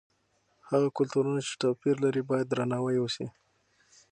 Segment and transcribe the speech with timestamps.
[0.69, 3.27] هغه کلتورونه چې توپیر لري باید درناوی یې وسي.